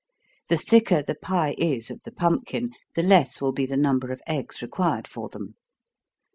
[0.49, 4.19] The thicker the pie is of the pumpkin, the less will be the number of
[4.25, 5.53] eggs required for them.